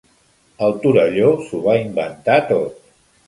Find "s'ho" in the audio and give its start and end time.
1.49-1.59